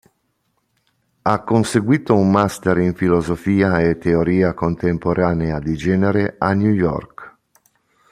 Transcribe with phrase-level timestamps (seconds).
[1.21, 7.35] Ha conseguito un master in Filosofia e teoria contemporanea di genere a New York.